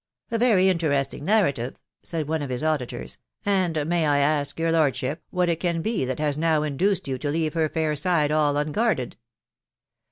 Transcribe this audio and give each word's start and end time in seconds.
"A 0.31 0.39
very 0.39 0.67
interesting 0.67 1.23
narrative," 1.25 1.75
said 2.01 2.27
one 2.27 2.41
of 2.41 2.49
his 2.49 2.63
auditors;" 2.63 3.19
and 3.63 3.85
may 3.87 4.07
I 4.07 4.17
ask 4.17 4.57
your 4.59 4.71
lordship 4.71 5.21
what 5.29 5.47
it 5.47 5.59
can 5.59 5.83
be 5.83 6.05
that 6.05 6.17
has 6.17 6.39
now 6.39 6.63
in 6.63 6.75
duced 6.75 7.07
you 7.07 7.19
to 7.19 7.29
leave 7.29 7.53
her 7.53 7.69
fair 7.69 7.95
side 7.95 8.31
all 8.31 8.57
unguarded 8.57 9.15